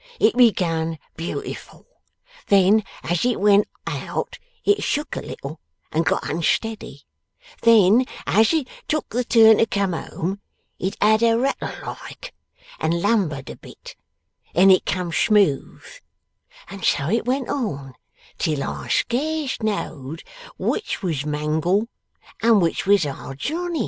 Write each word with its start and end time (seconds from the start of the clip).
It 0.19 0.35
begun 0.35 0.97
beautiful, 1.15 1.85
then 2.47 2.83
as 3.03 3.23
it 3.23 3.39
went 3.39 3.67
out 3.85 4.39
it 4.65 4.81
shook 4.81 5.15
a 5.15 5.21
little 5.21 5.59
and 5.91 6.03
got 6.07 6.27
unsteady, 6.27 7.03
then 7.61 8.05
as 8.25 8.51
it 8.51 8.67
took 8.87 9.09
the 9.09 9.23
turn 9.23 9.59
to 9.59 9.67
come 9.67 9.93
home 9.93 10.41
it 10.79 10.97
had 10.99 11.21
a 11.21 11.37
rattle 11.37 11.69
like 11.85 12.33
and 12.79 12.95
lumbered 12.99 13.51
a 13.51 13.55
bit, 13.55 13.95
then 14.55 14.71
it 14.71 14.87
come 14.87 15.11
smooth, 15.13 15.83
and 16.67 16.83
so 16.83 17.07
it 17.07 17.27
went 17.27 17.47
on 17.49 17.93
till 18.39 18.63
I 18.63 18.87
scarce 18.87 19.61
know'd 19.61 20.23
which 20.57 21.03
was 21.03 21.27
mangle 21.27 21.89
and 22.41 22.59
which 22.59 22.87
was 22.87 23.05
Our 23.05 23.35
Johnny. 23.35 23.79